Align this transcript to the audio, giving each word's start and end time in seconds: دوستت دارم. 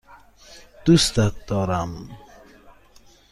دوستت 0.85 1.45
دارم. 1.47 2.09